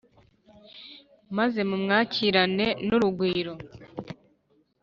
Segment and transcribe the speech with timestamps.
[1.37, 3.53] maze mumwakirane n'urugwiro